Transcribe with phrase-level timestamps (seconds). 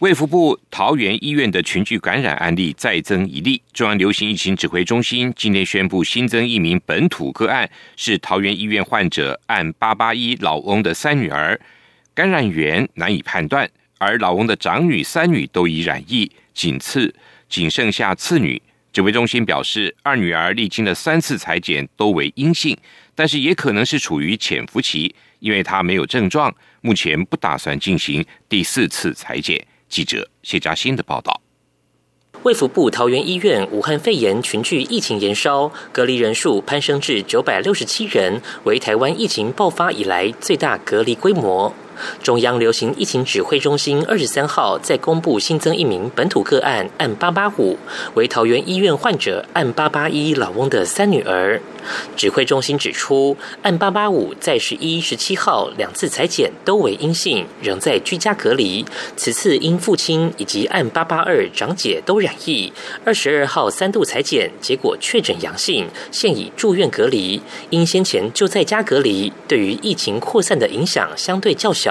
[0.00, 11.60] 卫福部桃园医院的群聚感染案例再增一例，中央流行疫情指挥中心今天宣布新增一名本土个案，是桃园医院患者按八八一老翁的三女儿，
[12.14, 17.14] 感染源难以判断，而老翁的长女、三女都已染疫，仅次
[17.50, 18.62] 仅剩下次女。
[18.94, 22.74] 指挥中心表示，二女儿历经了三次裁剪都为阴性，
[23.14, 29.62] 但是也可能是处于潜伏期，因为她没有症状，目前不打算进行第四次裁剪。
[29.90, 31.42] 记者谢佳欣的报道：
[32.44, 41.74] 卫福部桃园医院武汉肺炎群聚疫情延烧，隔离人数攀升至九百六十七人，为台湾疫情爆发以来最大隔离规模。
[42.22, 47.78] 中央流行疫情指挥中心二十三号在公布新增一名本土个案，按八八五
[48.14, 51.60] 为桃园医院患者按八八一老翁的三女儿。
[52.14, 58.84] 指挥中心指出，按八八五在十一、十七号两次裁剪都为阴性，仍在居家隔离。
[59.16, 62.70] 此次因父亲以及按八八二长姐都染疫，
[63.04, 67.40] 二十二号三度裁剪结果确诊阳性，现已住院隔离。
[67.70, 71.89] 因先前就在家隔离，对于疫情扩散的影响相对较小。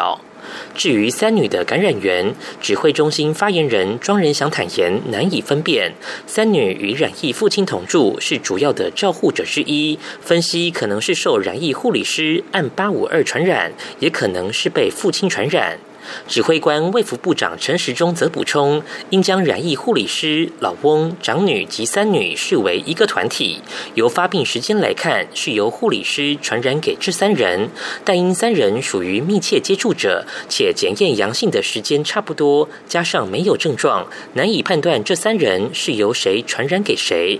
[0.73, 5.93] 至于三女的感染源，指挥中心发言人庄仁祥坦言难以分辨。
[6.25, 15.77] 三女与染疫父亲同住，是主要的照护者之一，分析可能是受染疫护理师按八五二传染，也可能是被父亲传染。
[16.27, 23.61] 指挥官卫福部长陈时中则补充，应将染疫护理师、老翁、长女及三女视为一个团体。
[23.95, 27.69] 由发病时间来看，是由护理师传染给这三人，
[28.03, 37.39] 但因三人属于密切接触者，且检验阳性的时间差不多，加上没有症状，难以判断这三人是由谁传染给谁。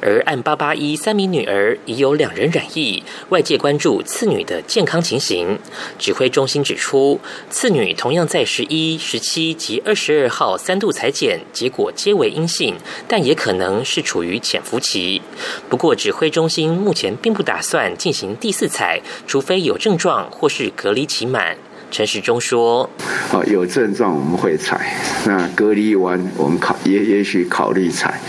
[0.00, 5.58] 而按八八一三名女儿已有两人染疫，外界关注次女的健康情形。
[5.98, 7.20] 指挥中心指出，
[7.50, 12.76] 次女同样在十一、十七及二十二号三度裁剪，结果皆为阴性，
[13.06, 15.20] 但也可能是处于潜伏期。
[15.68, 21.56] 不过，指挥中心目前并不打算进行第四采，除非有症状或是隔离期满。
[21.90, 22.88] 陈时中说
[23.32, 24.94] ：“哦，有症状我们会采，
[25.26, 28.20] 那隔离完我们考也也许考虑采，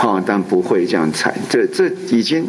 [0.00, 1.34] 哦，但不会这样采。
[1.48, 2.46] 这这已经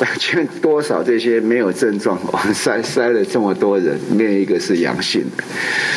[0.00, 5.44] 完 全多少这些没有症状，我们筛筛了这么多人，没有一个是阳性的。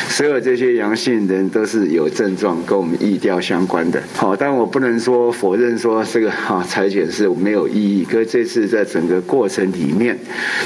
[0.08, 4.00] 所有这些阳性人都是有症状，跟我们疫调相关的。
[4.14, 8.04] 好，但我不能说否认说这个哈裁剪是没有意义。
[8.04, 10.16] 可是这次在整个过程里面，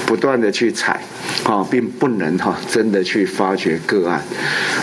[0.06, 1.00] 不断的去采，
[1.44, 4.20] 啊，并不能哈真的去。”去发掘个案，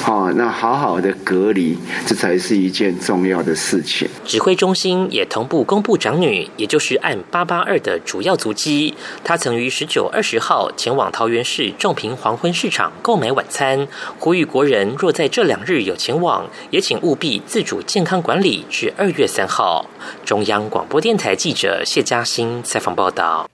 [0.01, 4.07] 好，那好好的隔离，这才是一件重要的事情。
[4.25, 8.95] 指挥中心也同步公布长女，也就是按八八二的主要足迹。
[9.21, 13.85] 她曾于十九、二十号前往桃园市仲平黄昏市场购买晚餐，
[14.17, 19.85] 呼吁国人若在这两日有前往，也请务必自主健康管理至二月三号。
[20.23, 23.49] 中央广播电台记者谢嘉欣采访报道。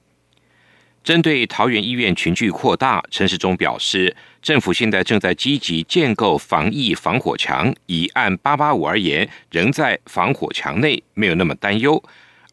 [1.03, 4.13] 针对桃园医院群聚扩大，陈时中表示，
[4.47, 7.75] 政府现在正在积极建构防疫防火墙。
[7.87, 12.01] 以按八八五而言，仍在防火墙内，没有那么担忧。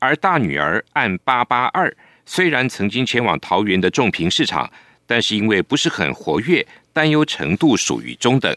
[0.01, 1.97] 而大女儿按八八二，
[2.27, 4.69] 虽然曾经前往桃园的仲平市场，
[5.07, 8.53] 但是因为不是很活跃，担忧程度属于中等。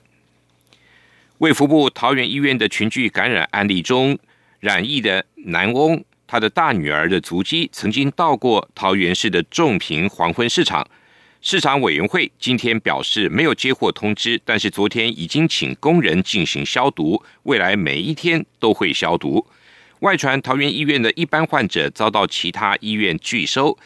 [1.38, 4.18] 卫福部桃园医院的群聚感染案例中，
[4.60, 6.04] 染疫的男翁。
[6.26, 10.90] 他的大女儿的足迹曾经到过桃园市的仲平黄昏市场，
[11.50, 19.48] 市场委员会今天表示没有接获通知，但是昨天已经请工人进行消毒，未来每一天都会消毒。
[20.02, 23.78] 外传桃园医院的一般患者遭到其他医院拒收，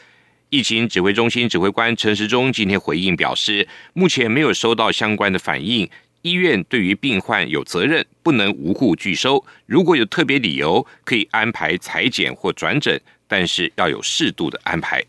[0.50, 5.88] 疫情指挥中心指挥官陈时中今天回应表示，目前没有收到相关的反应。
[6.22, 9.44] 医院对于病患有责任，不能无故拒收。
[9.66, 15.00] 如果有特别理由，可以安排裁剪或转诊，但是要有适度的安排。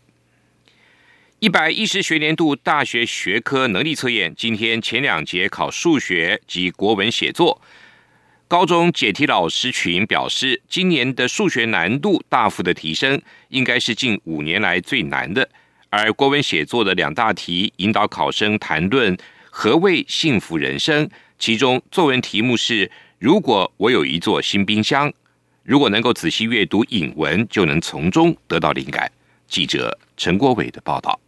[1.44, 7.60] 一百一十学年度大学学科能力测验，今天前两节考数学及国文写作。
[8.48, 13.20] 高中解题老师群表示，今年的数学难度大幅的提升，
[13.50, 15.46] 应该是近五年来最难的。
[15.90, 19.14] 而国文写作的两大题，引导考生谈论。
[19.50, 21.06] 何谓幸福人生？
[21.38, 25.12] 其中作文题目是：如果我有一座新冰箱，
[25.62, 29.12] 如果能够仔细阅读引文，就能从中得到灵感。
[29.46, 31.20] 记者陈国伟的报道。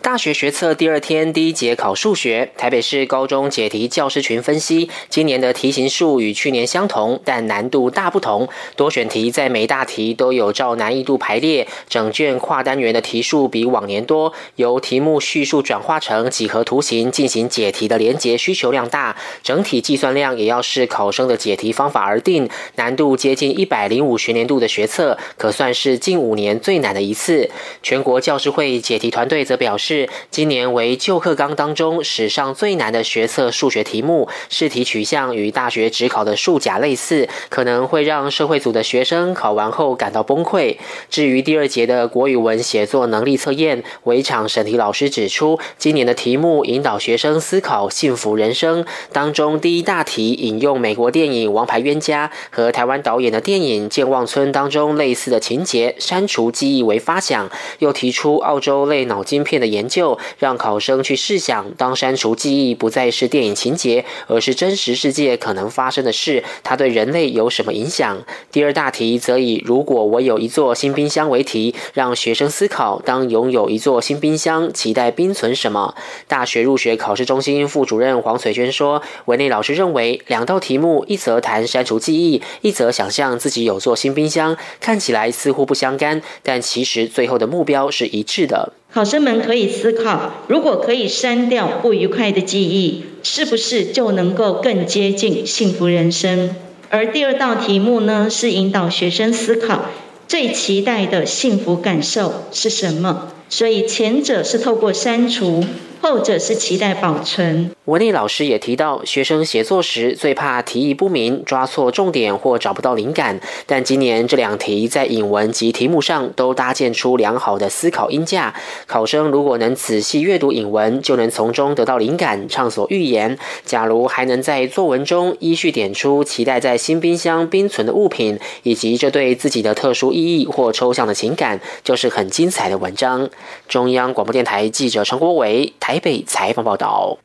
[0.00, 8.48] 大学学测第二天第一节考数学，台北市高中解题教师群分析，今年的题型数与去年相同，但难度大不同。
[8.76, 14.32] 多选题在每大题都有照难易度排列，整卷跨单元的题数比往年多。
[14.54, 22.48] 由题目叙述转化成几何图形进行解题的连结需求量大，整体计算量也要视考生的解题方法而定。
[22.76, 27.50] 难度接近一百零五学年度的学测，可算是近五年最难的一次。
[27.82, 29.87] 全国教师会解题团队则表示。
[29.88, 40.76] 是今年为旧课纲当中史上最难的学测数学题目，试题取向与大学只考的数甲类似，可能会让社会组的学生考完后感到崩溃。
[41.08, 59.77] 至于第二节的国语文写作能力测验，围场审题老师指出，今年的题目引导学生思考幸福人生，当中第一大题引用美国电影《王牌冤家》和台湾导演的电影《健忘村》当中类似的情节，删除记忆为发想，又提出澳洲类脑筋片的研。
[59.78, 68.18] 研究让考生去试想，当删除记忆不再是电影情节，而是真实世界可能发生的事，它对人类有什么影响？
[68.50, 75.94] 第二大题则以“如果我有一座新冰箱”为题，让学生思考：当拥有一座新冰箱，期待冰存什么？
[76.26, 96.50] 大学入学考试中心副主任黄翠娟说：“文内老师认为，两道题目，一则谈删除记忆，一则想象自己有座新冰箱，看起来似乎不相干，但其实最后的目标是一致的。”考生们可以思考：如果可以删掉不愉快的记忆，是不是就能够更接近幸福人生？
[96.88, 99.86] 而第二道题目呢，是引导学生思考
[100.26, 103.32] 最期待的幸福感受是什么。
[103.50, 105.64] 所以前者是透过删除。
[106.00, 107.72] 后者是期待保存。
[107.88, 113.40] 文丽老师也提到，学生写作时最怕题意不明、抓错重点或找不到灵感。
[113.64, 118.54] 但今年这两题在引文及题目上都搭建出良好的思考音架，
[118.86, 123.38] 考生如果能仔细阅读引文，就能从中得到灵感，畅所欲言。
[123.64, 133.30] 假如还能在作文中依序点出期待在新冰箱冰存的物品，以及这对自己的特殊意义或抽象的情感，就是很精彩的文章。
[133.66, 135.72] 中央广播电台记者陈国伟。
[135.80, 137.16] 台北采访报道：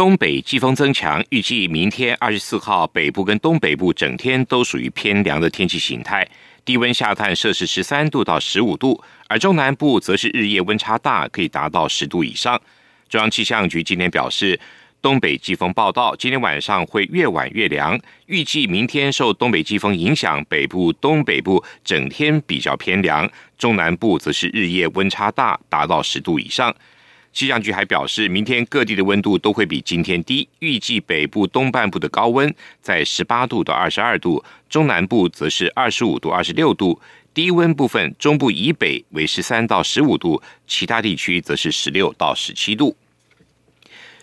[0.00, 6.26] 东北季风增强，预计明天二十四号北部跟东北部整天都属于偏凉的天气形态，
[6.64, 8.98] 低温下探摄氏十三度到十五度，
[9.28, 12.58] 而中南部则是日夜温差大，可以达到十度以上。
[13.10, 14.58] 中央气象局今天表示，
[15.02, 26.74] 东北季风报道，今天晚上会越晚越凉，预计明天受东北季风影响，北部、东北部整天比较偏凉，中南部则是日夜温差大，达到十度以上。
[27.32, 37.00] 气象局还表示，明天各地的温度都会比今天低，预计北部东半部的高温在十八度到二十二度，中南部则是二十五度、二十六度，
[37.32, 42.96] 低温部分中部以北为十三到十五度，其他地区则是十六到十七度。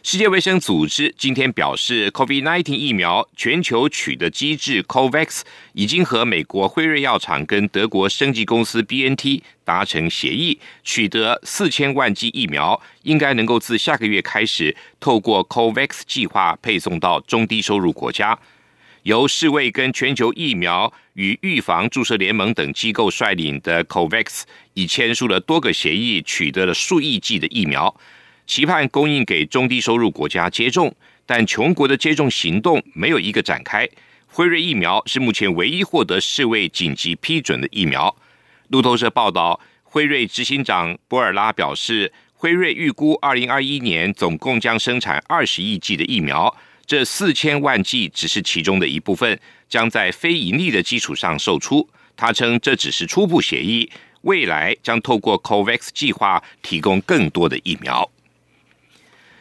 [0.03, 5.41] 世界卫生组织今天表示，COVID-19 疫苗全球取得机制 COVAX
[5.73, 18.37] 已经和美国辉瑞药厂跟德国生技公司 BNT 达成协议，取得四千万剂疫苗，应该能够自下个月开始透过 COVAX 计划配送到中低收入国家。
[19.03, 24.43] 由世卫跟全球疫苗与预防注射联盟等机构率领的 COVAX
[24.73, 27.93] 已签署了多个协议，取得了数亿剂的疫苗。
[28.47, 33.87] 期盼供应给中低收入国家接种，但穷国的接种行动没有一个展开。
[34.25, 38.15] 辉瑞疫苗是目前唯一获得世卫紧急批准的疫苗。
[38.69, 51.87] 路透社报道，辉瑞执行长博尔拉表示，辉瑞预估二零二一年总共将生产二十亿剂的疫苗，这四千万剂只是其中的一部分，将在非盈利的基础上售出。
[52.15, 53.89] 他称这只是初步协议，
[54.21, 58.09] 未来将透过 COVAX 计划提供更多的疫苗。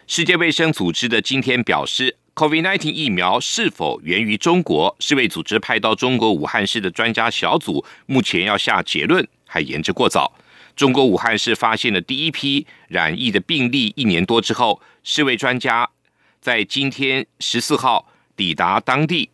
[0.08, 4.94] 世界卫生组织的今天表示，COVID-19 疫苗是否源于中国？
[5.00, 10.32] 世卫组织派到中国武汉市的专家小组目前要下结论还言之过早。
[10.76, 15.90] 中国武汉市发现了第一批染疫的病例一年多之后，世卫专家
[16.40, 19.28] 在今天十四号抵达当地，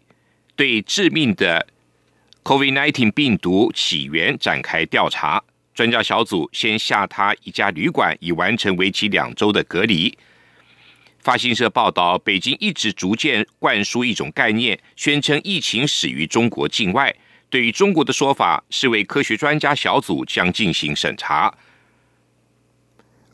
[0.56, 1.66] 对致命的
[2.44, 5.44] COVID-19 病毒起源展开调查。
[5.74, 10.16] 专家小组先下榻一家旅馆，以完成为期两周的隔离。
[11.22, 17.14] 发新社报道，北京一直逐渐灌输一种概念，宣称疫情始于中国境外。
[17.48, 21.52] 对于中国的说法，世卫科学专家小组将进行审查。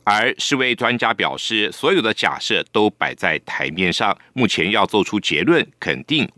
[0.04, 6.26] 而世卫专家表示，所有的假设都摆在台面上，目前要做出结论，肯定